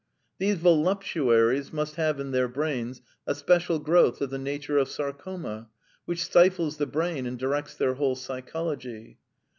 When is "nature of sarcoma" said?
4.39-5.69